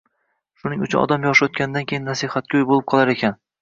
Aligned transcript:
Shuning 0.63 0.85
uchun 0.87 1.03
odam 1.03 1.29
yoshi 1.29 1.47
o‘tganidan 1.51 1.89
keyin 1.93 2.11
nasihatgo‘y 2.15 2.71
bo‘lib 2.75 2.93
qolar 2.93 3.19
ekan. 3.21 3.43